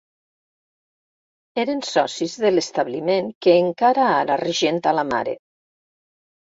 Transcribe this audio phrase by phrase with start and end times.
[1.65, 5.41] Eren socis de l'establiment que encara ara regenta la mare.